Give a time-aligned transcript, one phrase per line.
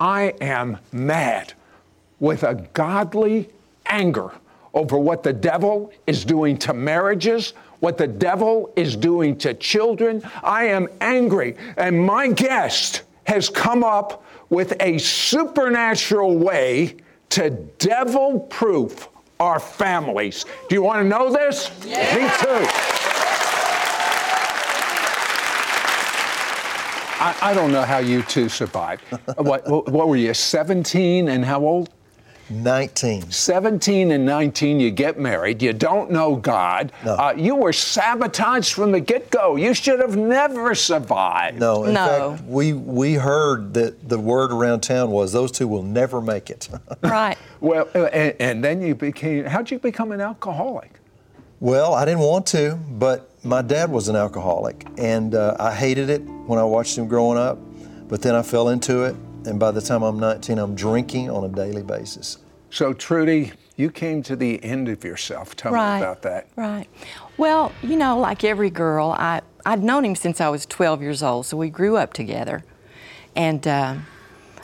[0.00, 1.54] I am mad
[2.20, 3.48] with a godly
[3.86, 4.32] anger
[4.74, 10.22] over what the devil is doing to marriages, what the devil is doing to children.
[10.42, 16.96] I am angry, and my guest has come up with a supernatural way
[17.30, 19.08] to devil proof
[19.40, 20.44] our families.
[20.68, 21.70] Do you want to know this?
[21.84, 22.97] Me too.
[27.20, 29.02] I, I don't know how you two survived.
[29.36, 31.90] what, what, what were you, 17 and how old?
[32.50, 33.30] 19.
[33.30, 36.92] 17 and 19, you get married, you don't know God.
[37.04, 37.14] No.
[37.14, 39.56] Uh, you were sabotaged from the get go.
[39.56, 41.58] You should have never survived.
[41.60, 42.36] No, in No.
[42.36, 46.48] fact, we we heard that the word around town was those two will never make
[46.50, 46.68] it.
[47.02, 47.36] Right.
[47.60, 50.92] Well, uh, and, and then you became, how'd you become an alcoholic?
[51.60, 56.10] Well, I didn't want to, but my dad was an alcoholic, and uh, I hated
[56.10, 57.58] it when I watched him growing up.
[58.08, 59.14] But then I fell into it,
[59.44, 62.38] and by the time I'm 19, I'm drinking on a daily basis.
[62.70, 65.56] So, Trudy, you came to the end of yourself.
[65.56, 65.98] Tell right.
[65.98, 66.48] me about that.
[66.56, 66.86] Right.
[67.36, 71.22] Well, you know, like every girl, I, I'd known him since I was 12 years
[71.22, 72.64] old, so we grew up together.
[73.36, 73.96] And uh,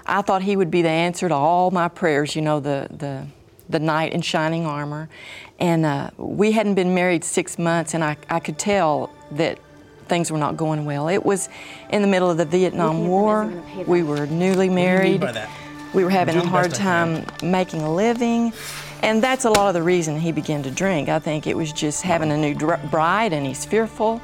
[0.06, 3.27] I thought he would be the answer to all my prayers, you know, the, the,
[3.69, 5.08] the knight in shining armor.
[5.58, 9.58] And uh, we hadn't been married six months, and I, I could tell that
[10.06, 11.08] things were not going well.
[11.08, 11.48] It was
[11.91, 13.50] in the middle of the Vietnam War.
[13.86, 15.20] We were newly married.
[15.20, 15.48] by that?
[15.94, 17.24] We were having a hard best I can.
[17.24, 18.53] time making a living.
[19.03, 21.08] And that's a lot of the reason he began to drink.
[21.08, 24.20] I think it was just having a new dr- bride and he's fearful.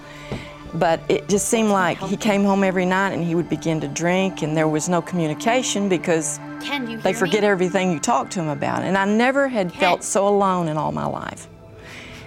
[0.75, 3.88] But it just seemed like he came home every night and he would begin to
[3.88, 7.48] drink, and there was no communication because Ken, you they forget me?
[7.48, 8.82] everything you talk to them about.
[8.82, 11.48] And I never had felt so alone in all my life.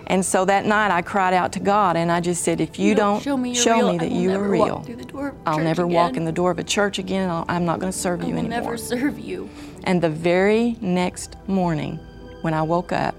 [0.07, 2.93] And so that night I cried out to God and I just said, if you,
[2.93, 5.35] don't show me show real, me that you are real, walk through the door of
[5.45, 6.23] I'll never walk again.
[6.23, 8.33] in the door of a church again I'll, I'm not going to serve I you
[8.33, 8.49] anymore.
[8.49, 9.49] never serve you.
[9.85, 11.99] And the very next morning,
[12.41, 13.15] when I woke up,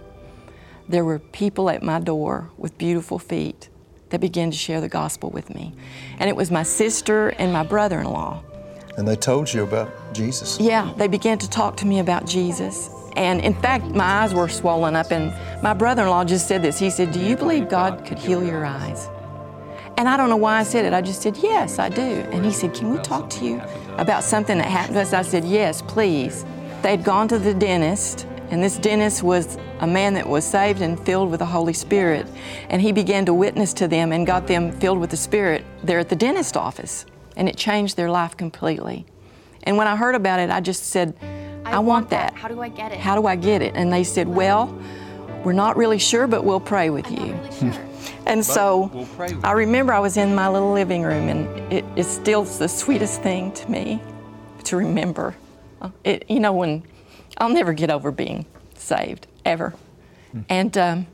[0.87, 3.71] there were people at my door with beautiful feet
[4.15, 5.75] that began to share the gospel with me.
[6.21, 8.45] And it was my sister and my brother in law.
[8.97, 10.61] And they told you about Jesus.
[10.61, 12.91] Yeah, they began to talk to me about Jesus.
[13.17, 16.63] And in fact, my eyes were swollen up, and my brother in law just said
[16.63, 16.79] this.
[16.79, 19.09] He said, Do you believe God could heal your eyes?
[19.97, 20.93] And I don't know why I said it.
[20.93, 22.01] I just said, Yes, I do.
[22.01, 23.61] And he said, Can we talk to you
[23.99, 25.13] about something that happened to us?
[25.13, 26.45] I said, Yes, please.
[26.83, 30.97] They'd gone to the dentist, and this dentist was a man that was saved and
[31.04, 32.25] filled with the Holy Spirit.
[32.70, 35.98] And he began to witness to them and got them filled with the Spirit there
[35.98, 37.04] at the dentist office.
[37.34, 39.06] And it changed their life completely.
[39.65, 41.16] And when I heard about it, I just said,
[41.65, 42.32] I, want that.
[42.34, 43.00] How do I get it?
[43.00, 43.75] How do I get it?
[43.75, 44.72] And they said, Well,
[45.42, 47.32] we're not really sure, but we'll pray with I'm not you.
[47.34, 47.86] really sure.
[48.26, 52.06] And so we'll I remember I was in my little living room, and it is
[52.06, 54.00] still the sweetest thing to me
[54.62, 55.34] to remember.
[55.82, 56.84] Uh, It, you know, when
[57.39, 59.75] I'll never get over being saved, ever.
[60.49, 61.06] And um,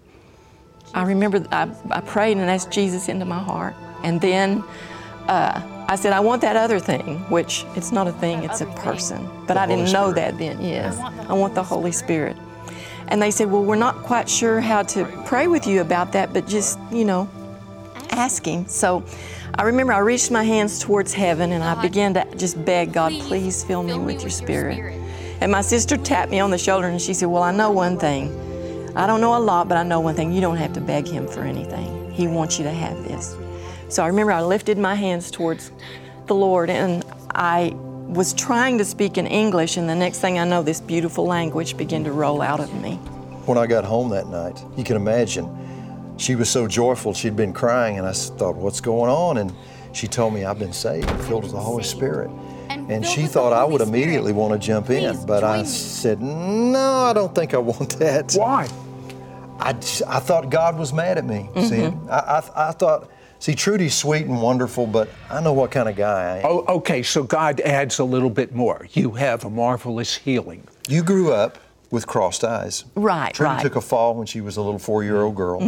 [0.95, 3.75] I remember I, I prayed and asked Jesus into my heart.
[4.03, 4.65] And then
[5.29, 8.65] uh, I said, I want that other thing, which it's not a thing, it's a
[8.67, 8.83] other thing.
[8.83, 9.29] person.
[9.47, 10.97] But The I didn't Holy know that then, yes.
[10.97, 12.37] want the I want the Holy Spirit.
[13.09, 16.33] And they said, Well, we're not quite sure how to pray with you about that,
[16.33, 17.29] but just, you know,
[18.11, 18.67] ask Him.
[18.69, 19.05] So
[19.57, 23.13] I remember I reached my hands towards heaven and I began to just beg God,
[23.23, 25.00] please fill me with your spirit.
[25.41, 27.99] And my sister tapped me on the shoulder and she said, Well, I know one
[27.99, 28.37] thing.
[28.95, 30.33] I don't know a lot, but I know one thing.
[30.33, 32.11] You don't have to beg Him for anything.
[32.11, 33.37] He wants you to have this.
[33.89, 35.73] So I remember I lifted my hands towards
[36.27, 37.05] the Lord and
[37.35, 37.75] I
[38.11, 41.77] was trying to speak in English, and the next thing I know, this beautiful language
[41.77, 42.97] began to roll out of me.
[43.47, 47.53] When I got home that night, you can imagine, she was so joyful, she'd been
[47.53, 49.39] crying, and I thought, what's going on?
[49.39, 49.55] And
[49.93, 51.85] she told me, I've been saved, filled with the Holy.
[51.85, 52.31] Spirit.
[52.91, 57.05] And And she thought I would immediately want to jump in, but I said, no,
[57.05, 58.33] I don't think I want that.
[58.35, 58.69] Why?
[59.61, 61.49] I, I thought God was mad at me.
[61.69, 65.89] See, I, I, I thought, see, Trudy's sweet and wonderful, but I know what kind
[65.89, 66.47] of guy I am.
[66.47, 68.89] Oh, okay, so God adds a little bit more.
[68.93, 70.67] You have a marvelous healing.
[70.89, 71.59] You grew up
[71.91, 72.85] with crossed eyes.
[72.95, 73.57] Right, Trudy right.
[73.59, 73.63] Mm-hmm.
[73.67, 75.59] took a fall when she was a little four-year-old girl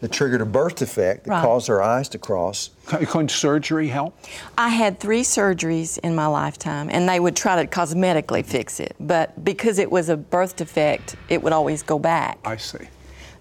[0.00, 1.42] that triggered a birth defect that Right.
[1.42, 2.70] caused her eyes to cross.
[2.90, 4.14] C- Couldn't surgery help?
[4.58, 8.94] I had three surgeries in my lifetime, and they would try to cosmetically fix it.
[9.00, 12.38] But because it was a birth defect, it would always go back.
[12.44, 12.78] I see.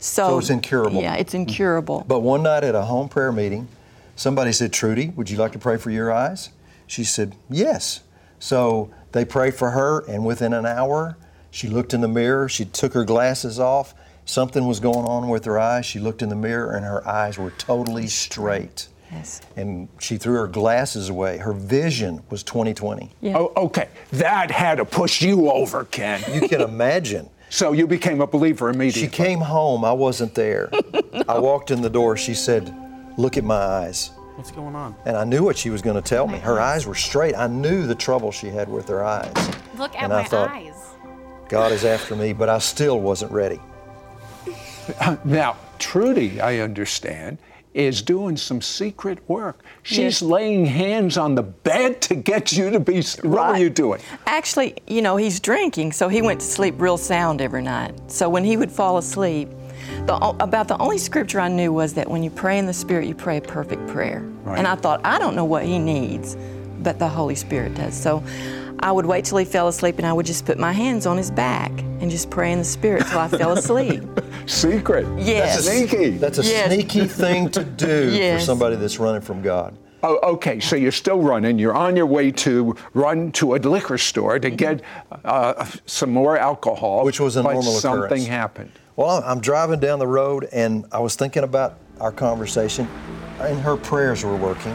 [0.01, 1.01] So, So it's incurable.
[1.01, 2.05] Yeah, it's incurable.
[2.07, 3.67] But one night at a home prayer meeting,
[4.15, 6.51] somebody said, Trudy, would you like to pray for your eyes?
[6.87, 7.99] She said, Yes.
[8.39, 11.17] So they prayed for her, and within an hour,
[11.51, 12.47] she looked in the mirror.
[12.49, 13.93] She took her glasses off.
[14.25, 15.85] Something was going on with her eyes.
[15.85, 18.87] She looked in the mirror, and her eyes were totally straight.
[19.11, 19.41] Yes.
[19.55, 21.39] And she threw her glasses away.
[21.39, 23.09] Her vision was 2020.
[23.21, 23.37] Yeah.
[23.39, 23.89] Oh, okay.
[24.11, 26.21] That had to push you over, Ken.
[26.33, 27.29] You can imagine.
[27.51, 29.01] So you became a believer immediately.
[29.01, 29.83] She came home.
[29.83, 30.69] I wasn't there.
[31.27, 32.15] I walked in the door.
[32.15, 32.71] She said,
[33.17, 34.11] Look at my eyes.
[34.35, 34.95] What's going on?
[35.07, 36.37] And I knew what she was going to tell me.
[36.37, 37.35] Her eyes were straight.
[37.35, 39.33] I knew the trouble she had with her eyes.
[39.79, 40.68] Look at And my I thought, eyes.
[41.49, 43.59] God is after me, but I still wasn't ready.
[45.23, 47.37] Now, Trudy, I understand,
[47.75, 49.63] is doing some secret work.
[49.83, 50.21] She's Yes.
[50.23, 53.01] laying hands on the bed to get you to be.
[53.21, 54.01] What are you doing?
[54.25, 57.93] Actually, you know, he's drinking, so he went to sleep real sound every night.
[58.07, 59.49] So when he would fall asleep,
[60.07, 63.07] the, about the only scripture I knew was that when you pray in the Spirit,
[63.07, 64.21] you pray a perfect prayer.
[64.43, 64.57] Right.
[64.57, 66.35] And I thought, I don't know what he needs,
[66.79, 67.93] but the Holy Spirit does.
[67.95, 68.23] So
[68.79, 71.17] I would wait till he fell asleep and I would just put my hands on
[71.17, 74.03] his back and just pray in the Spirit till I fell asleep.
[74.45, 75.05] Secret.
[75.19, 75.65] Yes.
[75.65, 76.11] Sneaky.
[76.11, 76.71] That's a Yes.
[76.71, 78.41] sneaky thing to do Yes.
[78.41, 79.75] for somebody that's running from God.
[80.01, 81.59] Oh, okay, so you're still running.
[81.59, 84.81] You're on your way to run to a liquor store to get
[85.25, 88.25] uh, some more alcohol, Which was a but normal something occurrence.
[88.27, 88.71] happened.
[88.95, 92.87] Well, I'm- I'm driving down the road and I was thinking about our conversation,
[93.41, 94.73] and her prayers were working.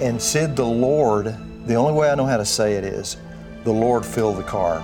[0.00, 1.34] And said, The Lord,
[1.66, 3.16] the only way I know how to say it is,
[3.64, 4.82] the Lord filled the car.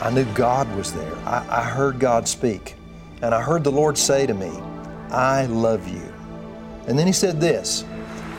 [0.00, 1.14] I knew God was there.
[1.26, 2.74] I, I heard God speak.
[3.22, 4.50] And I heard the Lord say to me,
[5.10, 6.02] I love you.
[6.88, 7.84] And then He said this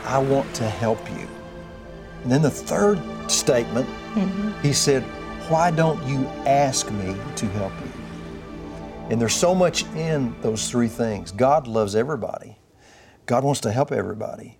[0.04, 1.28] I want to help you.
[2.22, 3.00] And then the third
[3.30, 4.60] statement, mm-hmm.
[4.60, 5.02] He said,
[5.48, 7.92] Why don't you ask me to help you?
[9.10, 11.32] And there's so much in those three things.
[11.32, 12.58] God loves everybody.
[13.26, 14.58] God wants to help everybody.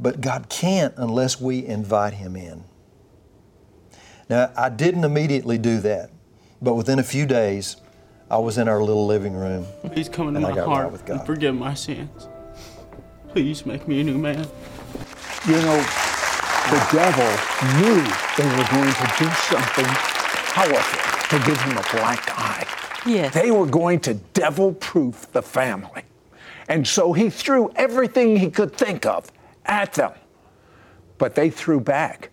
[0.00, 2.64] But God can't unless we invite Him in.
[4.28, 6.10] Now, I didn't immediately do that,
[6.60, 7.76] but within a few days,
[8.30, 9.66] I was in our little living room.
[9.82, 11.26] Please come into And I my got right heart with and God.
[11.26, 12.28] forgive my sins.
[13.30, 14.46] Please make me a new man.
[15.46, 15.78] You know,
[16.70, 17.30] the devil
[17.80, 18.02] knew
[18.36, 19.86] they were going to do something
[20.52, 22.66] powerful to give him a black eye.
[23.06, 23.32] Yes.
[23.32, 26.02] They were going to devil proof the family.
[26.68, 29.32] And so he threw everything he could think of
[29.68, 30.12] at them.
[31.18, 32.30] But they threw back.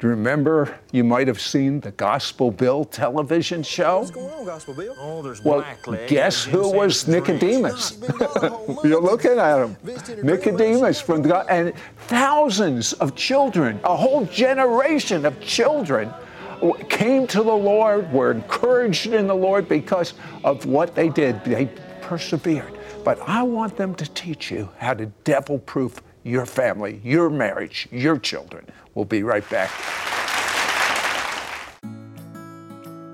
[0.00, 4.00] Do you remember you might have seen the Gospel Bill television show?
[4.00, 4.94] What's going on, Gospel Bill?
[4.98, 5.64] Oh, there's Well,
[6.08, 7.98] guess who was Nicodemus?
[8.84, 9.76] You're looking at him.
[10.22, 11.72] Nicodemus from the, God- and
[12.08, 16.12] thousands of children, a whole generation of children
[16.88, 21.42] came to the Lord, were encouraged in the Lord because of what they did.
[21.44, 21.66] They
[22.00, 22.78] persevered.
[23.04, 27.86] But I want them to teach you how to devil proof your family, your marriage,
[27.92, 28.66] your children.
[28.94, 29.70] We'll be right back.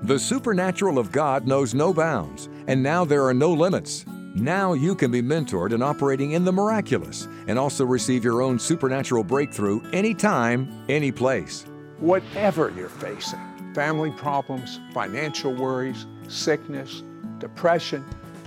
[0.03, 4.05] The supernatural of God knows no bounds, and now there are no limits.
[4.33, 8.57] Now you can be mentored in operating in the miraculous and also receive your own
[8.57, 11.65] supernatural breakthrough anytime, any place.
[11.99, 13.39] whatever you're facing
[13.75, 17.03] family problems, financial worries, sickness,
[17.39, 18.03] depression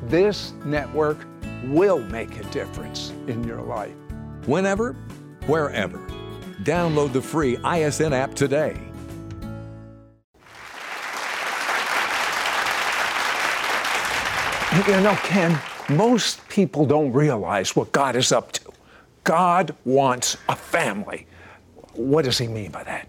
[0.08, 1.18] this network
[1.64, 3.94] will make a difference in your life.
[4.46, 4.92] Whenever,
[5.46, 5.98] wherever.
[6.62, 8.78] Download the free ISN app today.
[14.88, 15.58] You know, Ken,
[15.88, 18.72] most people don't realize what God is up to.
[19.22, 21.26] God wants a family.
[21.92, 23.08] What does he mean by that?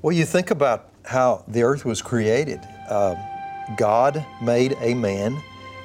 [0.00, 2.60] Well, you think about how the earth was created.
[2.88, 3.14] Uh,
[3.76, 5.40] God made a man,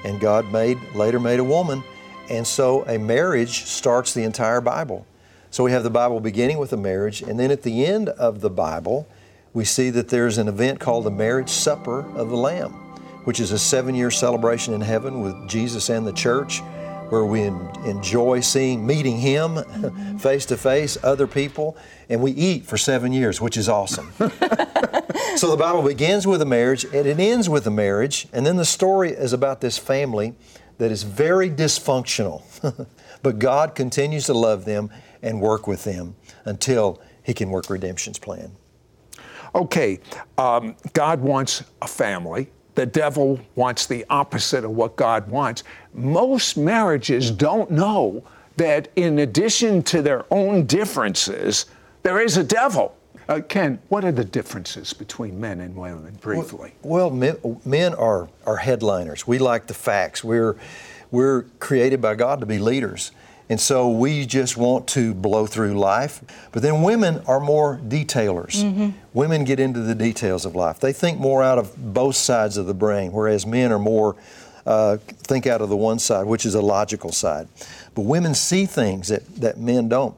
[0.06, 1.84] and God made later made a woman,
[2.30, 5.06] and so a marriage starts the entire Bible.
[5.52, 8.42] So we have the Bible beginning with a marriage, and then at the end of
[8.42, 9.08] the Bible,
[9.54, 12.72] we see that there's an event called the marriage supper of the Lamb,
[13.26, 16.62] which is a seven-year celebration in heaven with Jesus and the church,
[17.10, 21.78] where we enjoy seeing, meeting Him face to face, other people,
[22.10, 24.12] and we eat for seven years, which is awesome.
[25.36, 28.56] so the Bible begins with a marriage and it ends with a marriage, and then
[28.56, 30.34] the story is about this family
[30.78, 32.44] that is very dysfunctional.
[33.24, 34.90] but God continues to love them
[35.22, 36.16] and work with them
[36.46, 38.52] until He can work redemption's plan.
[39.56, 40.00] Okay,
[40.38, 42.50] um, God wants a family.
[42.76, 45.64] The devil wants the opposite of what God wants.
[45.94, 48.24] Most marriages don't know
[48.58, 51.68] that in addition to their own differences,
[52.02, 52.96] there is a devil.
[53.28, 56.74] Uh, Ken, what are the differences between men and women, briefly?
[56.82, 59.26] Well, men, men are, are headliners.
[59.26, 60.24] We like the facts.
[60.24, 60.58] We're,
[61.12, 63.12] we're created by God to be leaders.
[63.50, 66.22] And so we just want to blow through life.
[66.52, 68.94] But then women are more detailers.
[69.14, 70.80] Women get into the details of life.
[70.80, 74.16] They think more out of both sides of the brain, whereas men are more
[74.66, 77.48] uh, think out of the one side, which is a logical side.
[77.96, 80.16] But women see things that, that men don't.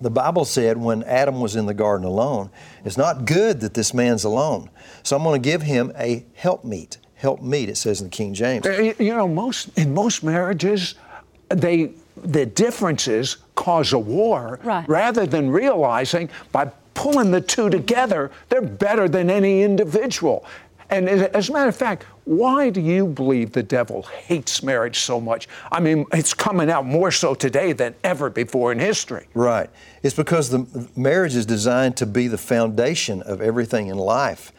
[0.00, 2.50] The Bible said when Adam was in the garden alone,
[2.84, 4.70] it's not good that this man's alone.
[5.02, 6.98] So I'm going to give him a helpmeet.
[7.20, 8.64] Helpmeet, it says in the King James.
[8.64, 10.94] Uh, You know, most in most marriages,
[11.48, 11.90] they
[12.24, 14.88] the differences cause a war Right.
[14.88, 20.44] rather than realizing by pulling the two together, they're better than any individual.
[20.90, 25.20] And as a matter of fact, why do you believe the devil hates marriage so
[25.20, 25.46] much?
[25.70, 29.26] I mean, it's coming out more so today than ever before in history.
[29.34, 29.68] Right.
[30.02, 34.52] It's because the marriage is designed to be the foundation of everything in life.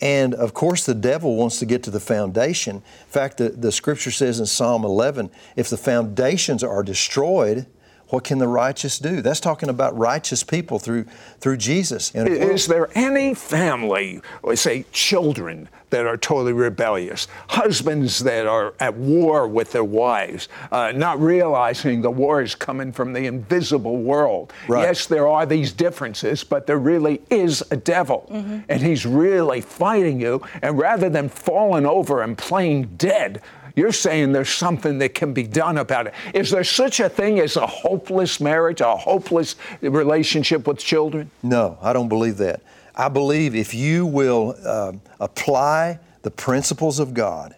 [0.00, 2.76] And of course, the devil wants to get to the foundation.
[2.76, 7.66] In fact, the, the scripture says in Psalm 11 if the foundations are destroyed,
[8.12, 9.22] what can the righteous do?
[9.22, 11.06] That's talking about righteous people through,
[11.40, 12.14] through Jesus.
[12.14, 18.94] Is there any family, or say children, that are totally rebellious, husbands that are at
[18.94, 24.52] war with their wives, uh, not realizing the war is coming from the invisible world?
[24.68, 24.82] Right.
[24.82, 30.20] Yes, there are these differences, but there really is a devil, and he's really fighting
[30.20, 30.42] you.
[30.60, 33.40] And rather than falling over and playing dead,
[33.74, 36.14] you're saying there's something that can be done about it.
[36.34, 41.30] Is there such a thing as a hopeless marriage, a hopeless relationship with children?
[41.42, 42.62] No, I don't believe that.
[42.94, 47.54] I believe if you will um apply the principles of God,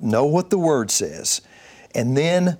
[0.00, 1.40] know what the Word says,
[1.94, 2.58] and then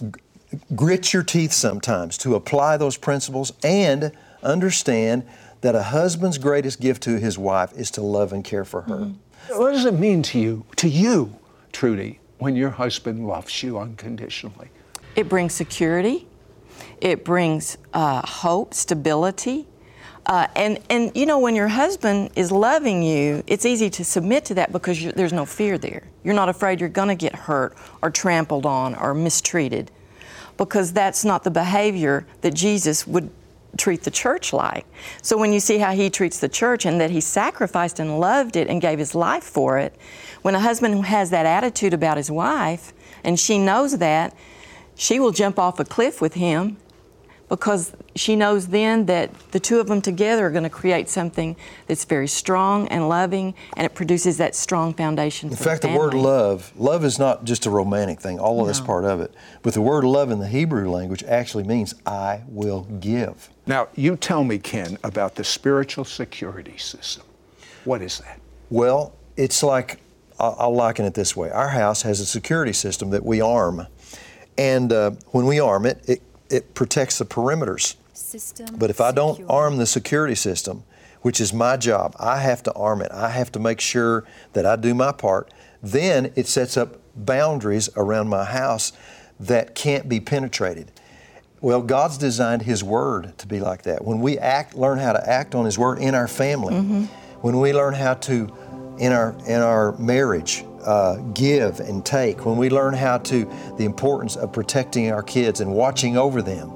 [0.00, 4.12] g- grit your teeth sometimes to apply those principles and
[4.42, 5.24] understand
[5.60, 9.12] that a husband's greatest gift to his wife is to love and care for her.
[9.50, 11.38] What does it mean to you, to you,
[11.70, 14.68] Trudy, when your husband loves you unconditionally?
[15.14, 16.26] It brings security.
[17.00, 19.66] It brings uh, hope, stability.
[20.26, 24.44] Uh, and, and you know, when your husband is loving you, it's easy to submit
[24.46, 26.08] to that because you, there's no fear there.
[26.22, 29.90] You're not afraid you're going to get hurt or trampled on or mistreated
[30.56, 33.30] because that's not the behavior that Jesus would
[33.76, 34.86] treat the church like.
[35.22, 38.56] So when you see how he treats the church and that he sacrificed and loved
[38.56, 39.96] it and gave his life for it,
[40.42, 42.92] when a husband has that attitude about his wife
[43.24, 44.34] and she knows that,
[44.94, 46.76] she will jump off a cliff with him
[47.48, 51.54] because she knows then that the two of them together are going to create something
[51.86, 55.88] that's very strong and loving and it produces that strong foundation In for fact, the
[55.88, 55.98] family.
[56.02, 58.86] word love, love is not just a romantic thing, all of that's No.
[58.86, 59.34] part of it.
[59.62, 63.50] But the word love in the Hebrew language actually means I will give.
[63.66, 67.24] Now, you tell me, Ken, about the spiritual security system.
[67.84, 68.40] What is that?
[68.70, 70.00] Well, it's like,
[70.42, 73.86] I'll liken it this way Our house has a security system that we arm.
[74.58, 77.96] And uh, when we arm it, it, it protects the perimeters.
[78.12, 79.50] System But if I don't secure.
[79.50, 80.84] arm the security system,
[81.22, 83.10] which is my job, I have to arm it.
[83.12, 85.52] I have to make sure that I do my part.
[85.82, 88.92] Then it sets up boundaries around my house
[89.40, 90.90] that can't be penetrated.
[91.60, 94.04] Well, God's designed His Word to be like that.
[94.04, 97.08] When we act, learn how to act on His Word in our family,
[97.40, 98.52] when we learn how to,
[98.98, 103.44] in our in our marriage, uh, give and take, when we learn how to
[103.76, 106.72] the importance of protecting our kids and watching over them,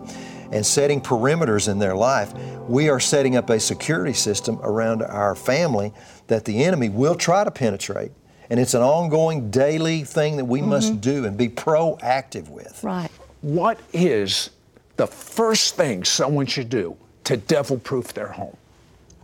[0.52, 2.32] and setting perimeters in their life,
[2.68, 5.92] we are setting up a security system around our family
[6.28, 8.12] that the enemy will try to penetrate.
[8.48, 12.82] And it's an ongoing daily thing that we must do and be proactive with.
[12.84, 13.10] Right.
[13.40, 14.50] What is
[14.96, 18.56] the first thing someone should do to devil proof their home?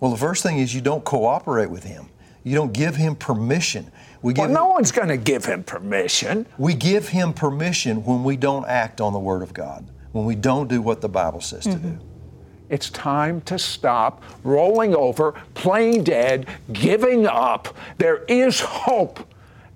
[0.01, 2.09] Well, the first thing is you don't cooperate with him.
[2.45, 3.91] You don't give him permission.
[4.23, 6.47] We give, Well, no one's going to give him permission.
[6.59, 10.35] we give him permission when we don't act on the Word of God, when we
[10.35, 11.77] don't do what the Bible says to do.
[11.77, 12.07] Mm-hmm.
[12.69, 17.77] It's time to stop rolling over, playing dead, giving up.
[17.99, 19.21] There is hope.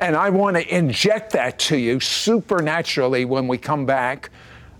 [0.00, 4.30] And I want to inject that to you supernaturally when we come back.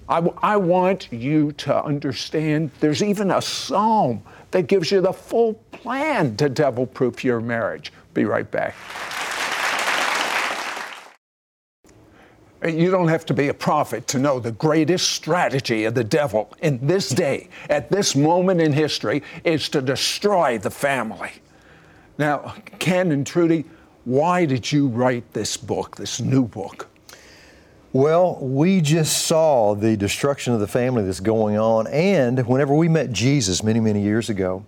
[0.09, 4.23] I, I want you to understand there's even a psalm
[4.57, 7.93] that gives you the full plan to devil proof your marriage.
[8.15, 8.75] Be right back.
[12.67, 16.51] You don't have to be a prophet to know the greatest strategy of the devil
[16.63, 21.33] in this day, at this moment in history, is to destroy the family.
[22.17, 23.67] Now, Ken and Trudy,
[24.05, 26.89] why did you write this book, this new book?
[27.97, 31.87] Well, we just saw the destruction of the family that's going on.
[31.87, 34.67] And whenever we met Jesus many, many years ago,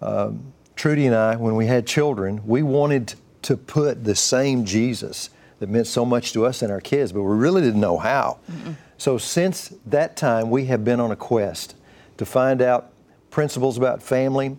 [0.00, 3.12] um, Trudy and I, when we had children, we wanted
[3.42, 7.22] to put the same Jesus that meant so much to us and our kids, but
[7.22, 8.38] we really didn't know how.
[8.50, 8.74] Mm-mm.
[8.96, 11.76] So since that time, we have been on a quest
[12.16, 12.90] to find out
[13.28, 14.56] principles about family,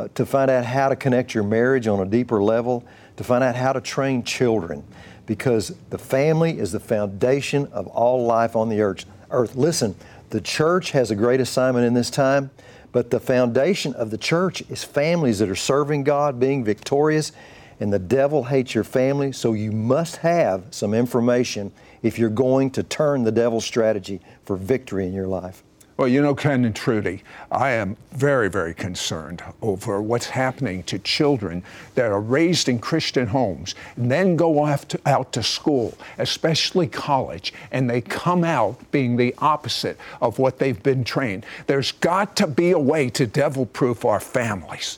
[0.00, 2.84] uh, to find out how to connect your marriage on a deeper level,
[3.18, 4.82] to find out how to train children,
[5.26, 9.04] because the family is the foundation of all life on the earth.
[9.30, 9.56] Earth.
[9.56, 9.94] Listen,
[10.30, 12.50] the church has a great assignment in this time,
[12.92, 17.32] but the foundation of the church is families that are serving God, being victorious,
[17.80, 22.70] and the devil hates your family, so you must have some information if you're going
[22.70, 25.62] to turn the devil's strategy for victory in your life.
[25.98, 30.98] Well, you know, Ken and Trudy, I am very, very concerned over what's happening to
[30.98, 31.62] children
[31.96, 36.86] that are raised in Christian homes and then go off to, out to school, especially
[36.86, 41.44] college, and they come out being the opposite of what they've been trained.
[41.66, 44.96] There's got to be a way to devil proof our families.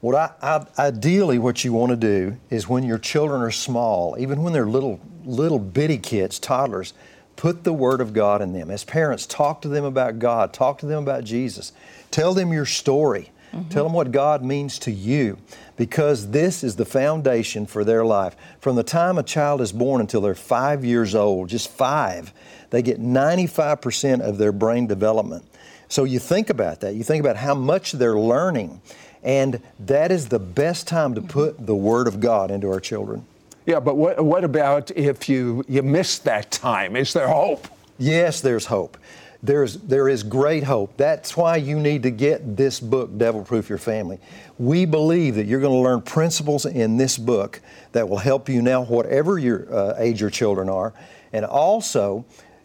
[0.00, 4.16] What I, I, ideally, what you want to do is when your children are small,
[4.18, 6.94] even when they're little, little bitty kids, toddlers,
[7.36, 8.70] put the Word of God in them.
[8.70, 11.72] As parents, talk to them about God, talk to them about Jesus,
[12.10, 13.68] tell them your story, mm-hmm.
[13.68, 15.38] tell them what God means to you,
[15.76, 18.36] because this is the foundation for their life.
[18.60, 22.32] From the time a child is born until they're five years old, just five,
[22.70, 25.44] they get 95% of their brain development.
[25.88, 26.94] So you think about that.
[26.94, 28.80] You think about how much they're learning.
[29.22, 33.26] And that is the best time to put the Word of God into our children.
[33.64, 36.96] Yeah, but what, what about if you, you miss that time?
[36.96, 37.68] Is there hope?
[37.98, 38.96] Yes, there's hope.
[39.44, 40.96] There's, there is great hope.
[40.96, 44.20] That's why you need to get this book, Devil Proof Your Family.
[44.58, 47.60] We believe that you're going to learn principles in this book
[47.92, 50.92] that will help you now, whatever your uh, age your children are,
[51.32, 52.24] and also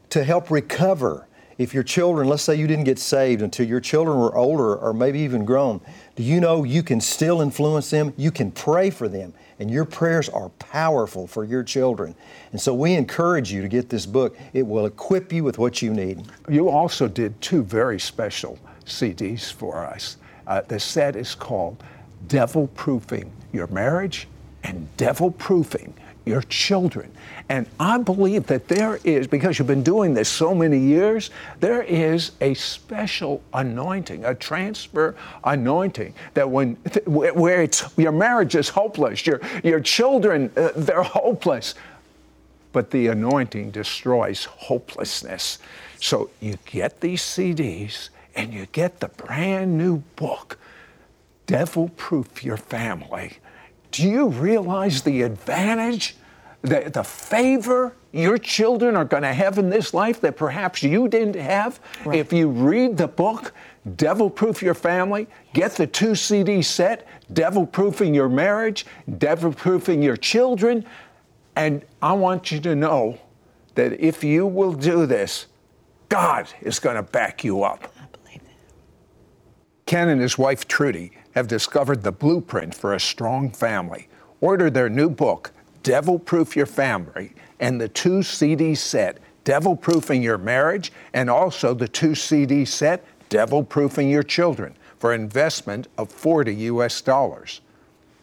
[0.10, 1.28] to help recover.
[1.58, 4.94] If your children, let's say you didn't get saved until your children were older or
[4.94, 5.82] maybe even grown,
[6.16, 8.14] do you know you can still influence them?
[8.18, 12.16] You can pray for them, and your prayers are powerful for your children.
[12.52, 14.38] And so we encourage you to get this book.
[14.54, 16.26] It will equip you with what you need.
[16.48, 20.18] You also did two very special CDs for us.
[20.46, 21.84] Uh, the set is called
[22.28, 24.28] Devil Proofing Your Marriage
[24.64, 25.94] and Devil Proofing
[26.28, 27.12] Your Children.
[27.50, 31.82] And I believe that there is, because you've been doing this so many years, there
[31.82, 39.26] is a special anointing, a transfer anointing that when, where it's, your marriage is hopeless,
[39.26, 41.76] your, your children, uh, they're hopeless,
[42.74, 45.60] but the anointing destroys hopelessness.
[46.00, 50.60] So you get these CDs and you get the brand new book,
[51.48, 53.38] Devil Proof Your Family.
[53.92, 56.16] Do you realize the advantage?
[56.62, 61.08] the, the favor your children are going to have in this life that perhaps you
[61.08, 62.20] didn't have right.
[62.20, 63.54] if you read the book
[63.96, 68.86] devil proof your family get the two cd set devil proofing your marriage
[69.18, 70.86] devil proofing your children
[71.56, 73.18] and i want you to know
[73.76, 75.46] that if you will do this
[76.10, 81.12] god is going to back you up i believe that ken and his wife trudy
[81.38, 84.08] have discovered the blueprint for a strong family
[84.42, 85.52] order their new book
[85.84, 91.74] Devil Proof Your Family and the two CD set, Devil Proofing Your Marriage, and also
[91.74, 97.62] the two CD set, Devil Proofing Your Children, for investment of 40 US dollars.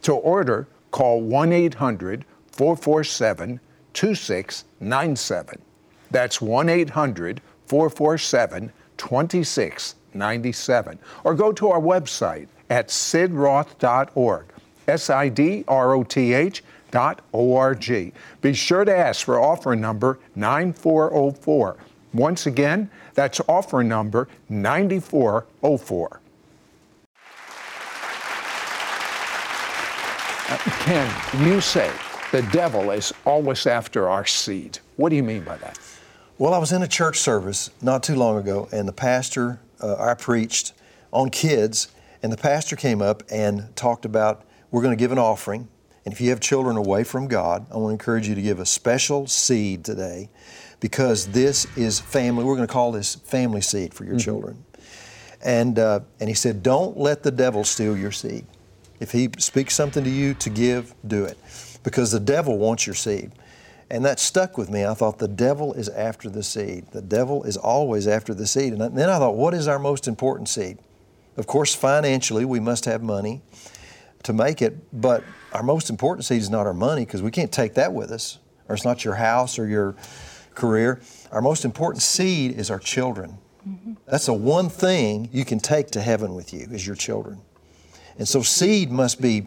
[0.03, 3.61] To order, call 1 800 447
[3.93, 5.63] 2697.
[6.11, 10.99] That's 1 800 447 2697.
[11.23, 14.47] Or go to our website at sidroth.org.
[14.87, 18.13] S I D R O T H dot org.
[18.41, 21.77] Be sure to ask for offer number 9404.
[22.13, 26.21] Once again, that's offer number 9404.
[30.47, 31.91] Uh, Ken, you say
[32.31, 34.79] the devil is always after our seed.
[34.97, 35.79] What do you mean by that?
[36.39, 39.97] Well, I was in a church service not too long ago, and the pastor, uh,
[39.99, 40.73] I preached
[41.13, 41.89] on kids,
[42.25, 45.69] and the pastor came up and talked about we're going to give an offering
[46.07, 48.61] And if you have children away from God, I want to encourage you to give
[48.61, 50.31] a special seed today
[50.81, 52.43] because this is family.
[52.43, 54.65] We're going to call this family seed for your children.
[55.43, 58.47] And, uh, and he said, Don't let the devil steal your seed.
[59.01, 61.37] If he speaks something to you to give, do it.
[61.83, 63.33] Because the devil wants your seed.
[63.91, 64.87] And that stuck with me.
[64.87, 66.87] I thought the devil is after the seed.
[66.93, 68.73] The devil is always after the seed.
[68.73, 70.79] And then I thought, what is our most important seed?
[71.37, 73.43] Of course, financially, we must have money
[74.23, 77.53] to make it, but our most important seed is not our money because we can't
[77.53, 79.97] take that with us, or it's not your house or your
[80.55, 81.01] career.
[81.33, 83.39] Our most important seed is our children.
[83.69, 83.95] Mm-hmm.
[84.07, 87.41] That's the one thing you can take to heaven with you is your children.
[88.19, 89.47] And so seed must be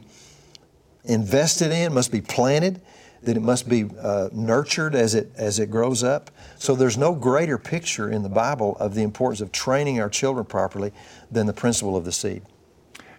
[1.06, 2.82] invested in, must be planted,
[3.24, 6.32] that it must be uh, nurtured as it as it grows up.
[6.58, 10.46] So there's no greater picture in the Bible of the importance of training our children
[10.46, 10.92] properly
[11.32, 12.44] than the principle of the seed.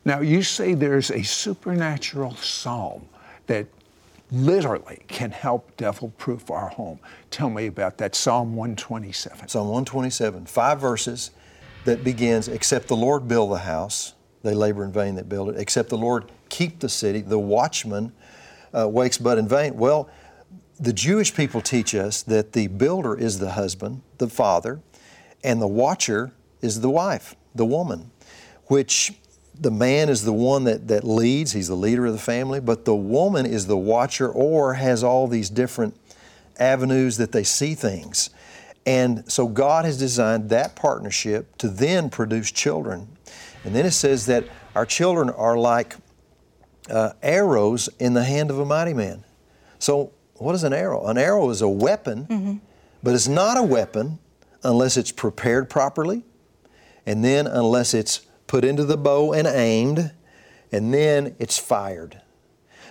[0.05, 3.09] Now, you say there's a supernatural psalm
[3.47, 3.67] that
[4.31, 6.99] literally can help devil proof our home.
[7.31, 9.49] Tell me about that, Psalm 127.
[9.49, 11.31] Psalm 127, five verses
[11.85, 15.57] that begins, Except the Lord build the house, they labor in vain that build it.
[15.59, 18.13] Except the Lord keep the city, the watchman
[18.77, 19.77] uh, wakes but in vain.
[19.77, 20.09] Well,
[20.81, 24.81] the Jewish people teach us that the builder is the husband, the father,
[25.43, 28.11] and the watcher is the wife, the woman,
[28.67, 29.13] which
[29.61, 32.85] the man is the one that, that leads, he's the leader of the family, but
[32.85, 35.97] the woman is the watcher or has all these different
[36.59, 38.31] avenues that they see things.
[38.87, 43.09] And so God has designed that partnership to then produce children.
[43.65, 45.97] And then it says that our children are like
[46.91, 49.25] uh, arrows in the hand of a mighty man.
[49.79, 51.07] So, what is an arrow?
[51.07, 52.61] An arrow is a weapon,
[53.03, 54.19] but it's not a weapon
[54.63, 56.25] unless it's prepared properly,
[57.07, 60.13] and then unless it's put into the bow and aimed,
[60.73, 62.21] and then it's fired.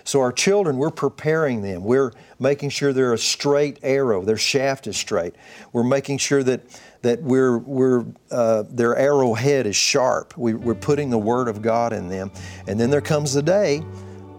[0.04, 1.84] So, our children, we're preparing them.
[1.84, 5.34] We're making sure they're a straight arrow, their shaft is straight.
[5.72, 6.62] We're making sure that,
[7.02, 10.36] that we're, we're, uh, their arrowhead is sharp.
[10.36, 12.30] We, we're putting the Word of God in them.
[12.66, 13.82] And then there comes the day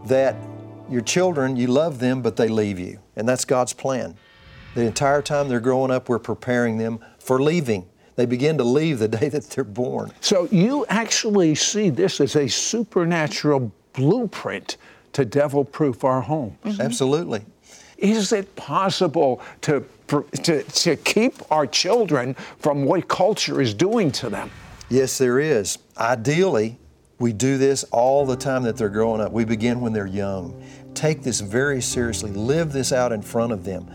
[0.05, 0.35] that
[0.89, 2.99] your children, you love them, but they leave you.
[3.15, 4.15] And that's God's plan.
[4.75, 7.87] The entire time they're growing up, we're preparing them for leaving.
[8.15, 10.11] They begin to leave the day that they're born.
[10.19, 14.77] So you actually see this as a supernatural blueprint
[15.13, 16.57] to devil proof our home.
[16.79, 17.45] Absolutely.
[17.97, 24.29] Is it possible to, to, to keep our children from what culture is doing to
[24.29, 24.51] them?
[24.89, 25.77] Yes, there is.
[25.97, 26.77] Ideally,
[27.19, 29.31] we do this all the time that they're growing up.
[29.31, 30.63] We begin when they're young.
[30.93, 33.89] Take this very seriously, live this out in front of them.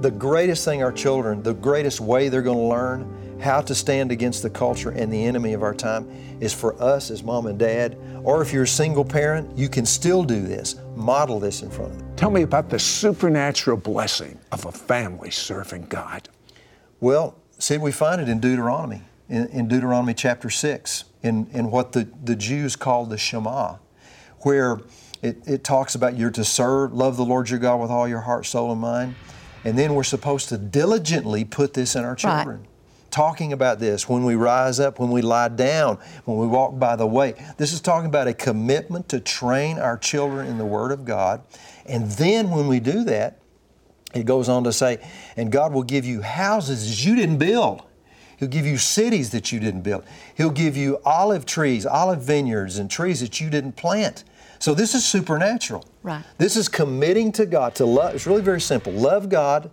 [0.00, 4.10] The greatest thing our children, the greatest way they're going to learn how to stand
[4.10, 6.08] against the culture and the enemy of our time
[6.40, 7.96] is for us as mom and dad.
[8.24, 10.76] Or if you're a single parent, you can still do this.
[10.96, 12.11] Model this in front of them.
[12.22, 16.28] Tell me about the supernatural blessing of a family serving God.
[17.00, 21.90] Well, see, we find it in Deuteronomy, in, in Deuteronomy chapter 6, in, in what
[21.90, 23.78] the, the Jews called the Shema,
[24.42, 24.78] where
[25.20, 28.20] it, it talks about you're to serve, love the Lord your God with all your
[28.20, 29.16] heart, soul, and mind.
[29.64, 32.68] And then we're supposed to diligently put this in our children.
[33.10, 36.94] Talking about this when we rise up, when we lie down, when we walk by
[36.94, 37.34] the way.
[37.58, 41.42] This is talking about a commitment to train our children in the Word of God.
[41.86, 43.38] And then when we do that,
[44.14, 44.98] it goes on to say,
[45.36, 47.82] and God will give you houses you didn't build.
[48.38, 50.04] He'll give you cities that you didn't build.
[50.36, 54.24] He'll give you olive trees, olive vineyards, and trees that you didn't plant.
[54.58, 55.84] So this is supernatural.
[56.02, 56.24] Right.
[56.38, 58.14] This is committing to God to love.
[58.14, 58.92] It's really very simple.
[58.92, 59.70] Love God,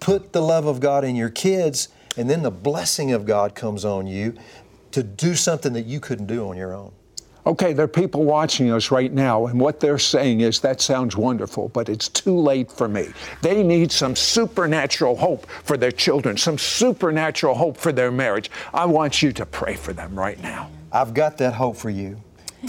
[0.00, 3.84] put the love of God in your kids, and then the blessing of God comes
[3.84, 4.34] on you
[4.92, 6.92] to do something that you couldn't do on your own.
[7.46, 11.14] Okay, there are people watching us right now, and what they're saying is that sounds
[11.14, 13.08] wonderful, but it's too late for me.
[13.42, 18.50] They need some supernatural hope for their children, some supernatural hope for their marriage.
[18.72, 20.70] I want you to pray for them right now.
[20.90, 22.18] I've got that hope for you.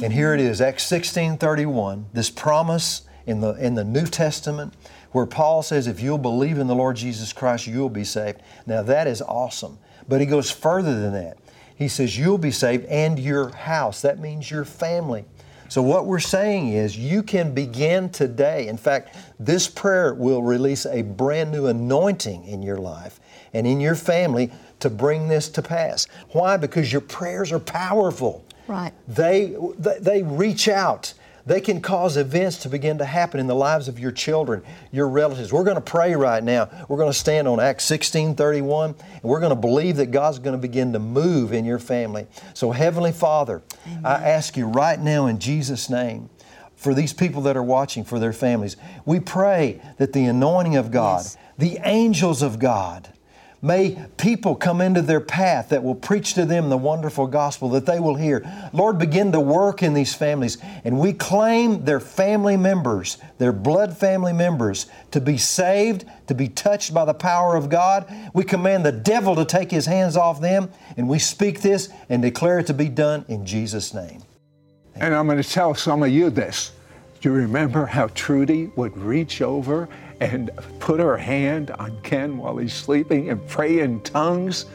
[0.04, 4.74] And here it is, Acts 16:31, this promise in the in the New Testament
[5.14, 8.42] where Paul says if you'll believe in the Lord Jesus Christ, you'll be saved.
[8.66, 9.78] Now that is awesome.
[10.10, 11.38] But he goes further than that.
[11.76, 14.02] He says you'll be saved and your house.
[14.02, 15.26] That means your family.
[15.68, 18.68] So what we're saying is you can begin today.
[18.68, 23.20] In fact, this prayer will release a brand new anointing in your life
[23.54, 26.08] and in your family to bring this to pass.
[26.32, 26.58] Why?
[26.58, 28.46] Because your prayers are powerful.
[28.68, 28.94] Right.
[29.08, 31.14] They, they, they reach out.
[31.46, 35.08] They can cause events to begin to happen in the lives of your children, your
[35.08, 35.54] relatives.
[35.54, 36.70] We're going to pray right now.
[36.90, 40.40] We're going to stand on Acts 16 31, and we're going to believe that God's
[40.40, 42.26] going to begin to move in your family.
[42.56, 43.62] So, Heavenly Father,
[44.04, 46.30] I ask you right now in Jesus' name,
[46.76, 48.76] for these people that are watching, for their families.
[49.06, 51.38] We pray that the anointing of God, Yes.
[51.58, 53.10] the angels of God,
[53.66, 57.88] May people come into their path that will preach to them the wonderful gospel that
[57.88, 58.46] they will hear.
[58.74, 60.60] Lord, begin to work in these families.
[60.84, 66.48] And we claim their family members, their blood family members, to be saved, to be
[66.48, 68.06] touched by the power of God.
[68.36, 70.72] We command the devil to take his hands off them.
[70.96, 74.22] And we speak this and declare it to be done in Jesus' name.
[74.94, 76.72] And I'm going to tell some of you this.
[77.20, 82.58] Do you remember how Trudy would reach over and put her hand on Ken while
[82.58, 84.66] he's sleeping and pray in tongues?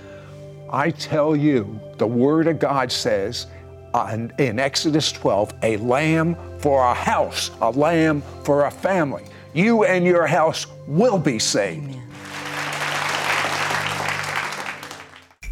[0.71, 3.47] I tell you, the Word of God says
[3.93, 9.25] uh, on, in Exodus 12, a lamb for a house, a lamb for a family.
[9.53, 11.97] You and your house will be saved.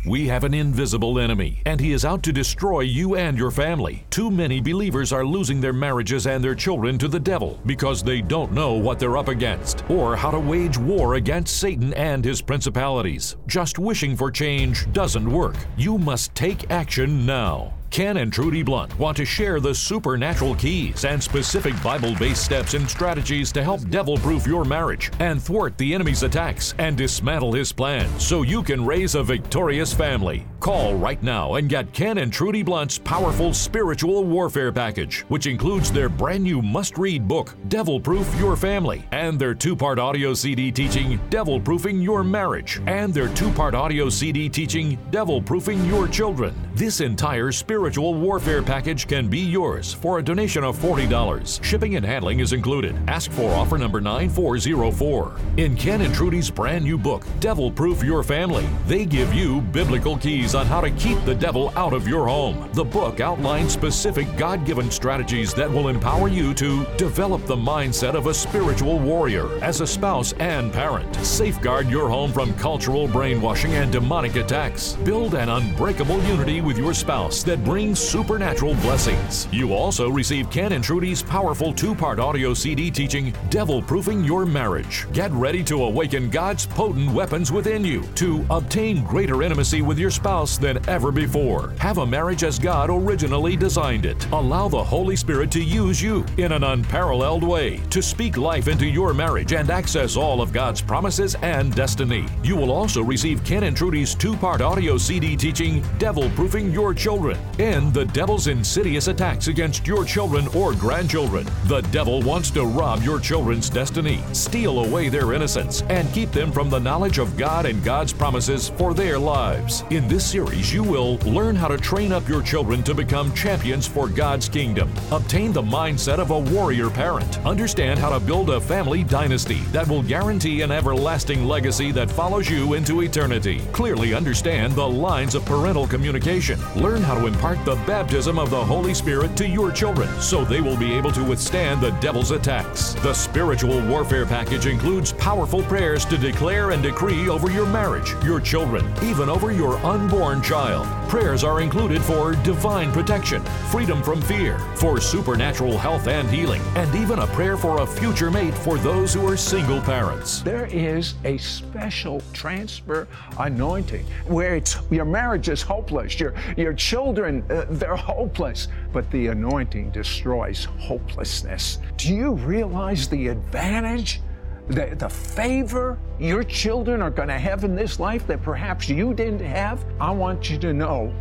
[0.06, 4.04] We have an invisible enemy, and he is out to destroy you and your family.
[4.10, 8.20] Too many believers are losing their marriages and their children to the devil because they
[8.20, 12.40] don't know what they're up against or how to wage war against Satan and his
[12.40, 13.36] principalities.
[13.46, 15.56] Just wishing for change doesn't work.
[15.76, 17.77] You must take action now.
[17.90, 22.74] Ken and Trudy Blount want to share the supernatural keys and specific Bible based steps
[22.74, 27.52] and strategies to help devil proof your marriage and thwart the enemy's attacks and dismantle
[27.52, 30.46] his plans so you can raise a victorious family.
[30.60, 35.90] Call right now and get Ken and Trudy Blount's powerful spiritual warfare package, which includes
[35.90, 40.34] their brand new must read book, Devil Proof Your Family, and their two part audio
[40.34, 45.84] CD teaching, Devil Proofing Your Marriage, and their two part audio CD teaching, Devil Proofing
[45.86, 46.54] Your Children.
[46.74, 51.62] This entire spiritual warfare package can be yours for a donation of $40.
[51.62, 52.96] Shipping and handling is included.
[53.08, 55.36] Ask for offer number 9404.
[55.56, 60.16] In Ken and Trudy's brand new book, Devil Proof Your Family, they give you biblical
[60.16, 62.68] keys on how to keep the devil out of your home.
[62.72, 68.14] The book outlines specific God given strategies that will empower you to develop the mindset
[68.14, 73.74] of a spiritual warrior as a spouse and parent, safeguard your home from cultural brainwashing
[73.74, 79.46] and demonic attacks, build an unbreakable unity with your spouse that brings supernatural blessings.
[79.52, 84.46] You also receive Ken and Trudy's powerful two part audio CD teaching, Devil Proofing Your
[84.46, 85.06] Marriage.
[85.12, 90.10] Get ready to awaken God's potent weapons within you to obtain greater intimacy with your
[90.10, 91.74] spouse than ever before.
[91.78, 94.26] Have a marriage as God originally designed it.
[94.32, 98.86] Allow the Holy Spirit to use you in an unparalleled way to speak life into
[98.86, 102.24] your marriage and access all of God's promises and destiny.
[102.42, 106.94] You will also receive Ken and Trudy's two part audio CD teaching, Devil Proofing Your
[106.94, 107.38] Children.
[107.58, 113.02] In the devil's insidious attacks against your children or grandchildren, the devil wants to rob
[113.02, 117.66] your children's destiny, steal away their innocence, and keep them from the knowledge of God
[117.66, 119.82] and God's promises for their lives.
[119.90, 123.88] In this series, you will learn how to train up your children to become champions
[123.88, 128.60] for God's kingdom, obtain the mindset of a warrior parent, understand how to build a
[128.60, 134.74] family dynasty that will guarantee an everlasting legacy that follows you into eternity, clearly understand
[134.74, 139.36] the lines of parental communication, learn how to impart the baptism of the Holy Spirit
[139.36, 142.94] to your children so they will be able to withstand the devil's attacks.
[142.94, 148.40] The spiritual warfare package includes powerful prayers to declare and decree over your marriage, your
[148.40, 150.86] children, even over your unborn child.
[151.08, 156.94] Prayers are included for divine protection, freedom from fear, for supernatural health and healing, and
[156.94, 160.42] even a prayer for a future mate for those who are single parents.
[160.42, 163.08] There is a special transfer
[163.38, 169.28] anointing where it's your marriage is hopeless, your your children uh, they're hopeless, but the
[169.28, 171.78] anointing destroys hopelessness.
[171.96, 174.20] Do you realize the advantage?
[174.68, 179.14] The, the favor your children are going to have in this life that perhaps you
[179.14, 179.84] didn't have?
[179.98, 181.12] I want you to know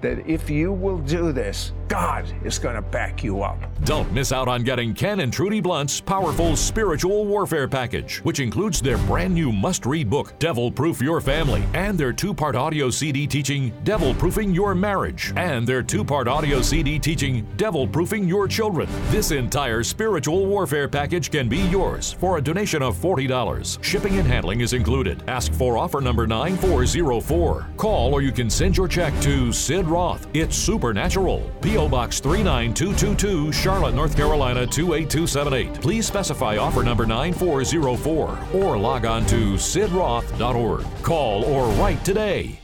[0.00, 3.58] that if you will do this, God is going to back you up.
[3.84, 8.80] Don't miss out on getting Ken and Trudy Blount's powerful spiritual warfare package, which includes
[8.82, 12.90] their brand new must read book, Devil Proof Your Family, and their two part audio
[12.90, 18.26] CD teaching, Devil Proofing Your Marriage, and their two part audio CD teaching, Devil Proofing
[18.26, 18.88] Your Children.
[19.10, 23.82] This entire spiritual warfare package can be yours for a donation of $40.
[23.82, 25.22] Shipping and handling is included.
[25.28, 27.68] Ask for offer number 9404.
[27.76, 30.26] Call or you can send your check to Sid Roth.
[30.34, 31.48] It's Supernatural.
[31.76, 31.90] P.O.
[31.90, 35.82] Box 39222, Charlotte, North Carolina 28278.
[35.82, 40.86] Please specify offer number 9404 or log on to sidroth.org.
[41.02, 42.58] Call or write today.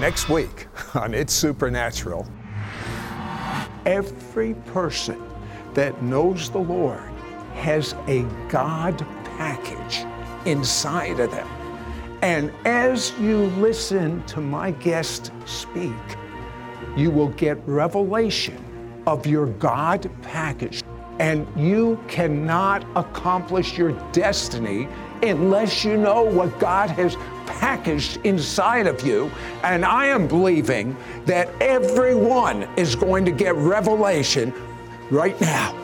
[0.00, 2.26] Next week on It's Supernatural,
[3.86, 5.22] every person
[5.74, 7.12] that knows the Lord
[7.52, 8.98] has a God
[9.38, 10.04] package
[10.44, 11.46] inside of them.
[12.20, 15.92] And as you listen to my guest speak,
[16.96, 18.58] you will get revelation
[19.06, 20.82] of your God package.
[21.18, 24.88] And you cannot accomplish your destiny
[25.22, 29.30] unless you know what God has packaged inside of you.
[29.62, 34.52] And I am believing that everyone is going to get revelation
[35.10, 35.83] right now